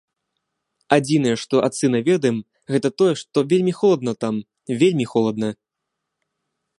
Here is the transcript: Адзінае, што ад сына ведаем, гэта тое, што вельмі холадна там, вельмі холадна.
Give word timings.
Адзінае, 0.95 1.33
што 1.41 1.55
ад 1.67 1.73
сына 1.79 1.99
ведаем, 2.07 2.37
гэта 2.75 2.87
тое, 3.01 3.11
што 3.21 3.37
вельмі 3.53 3.73
холадна 3.81 4.13
там, 4.25 4.35
вельмі 4.83 5.05
холадна. 5.15 5.49